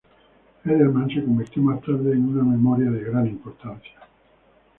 [0.65, 3.99] Edelman se convirtió más tarde en una mentora de gran importancia.